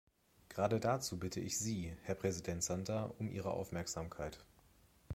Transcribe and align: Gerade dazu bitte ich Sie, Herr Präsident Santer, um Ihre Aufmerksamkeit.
Gerade 0.49 0.79
dazu 0.79 1.19
bitte 1.19 1.39
ich 1.39 1.59
Sie, 1.59 1.95
Herr 2.01 2.15
Präsident 2.15 2.63
Santer, 2.63 3.13
um 3.19 3.29
Ihre 3.29 3.51
Aufmerksamkeit. 3.51 4.43